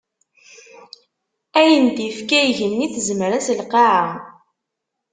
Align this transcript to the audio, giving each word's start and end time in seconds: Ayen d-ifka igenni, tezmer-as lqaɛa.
Ayen 1.59 1.85
d-ifka 1.95 2.39
igenni, 2.45 2.87
tezmer-as 2.93 3.47
lqaɛa. 3.59 4.09